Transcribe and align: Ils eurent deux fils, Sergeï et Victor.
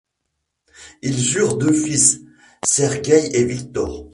Ils 1.03 1.37
eurent 1.37 1.59
deux 1.59 1.73
fils, 1.73 2.21
Sergeï 2.67 3.29
et 3.35 3.45
Victor. 3.45 4.09